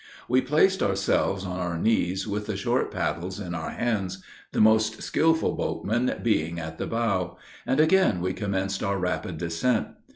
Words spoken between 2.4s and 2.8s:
the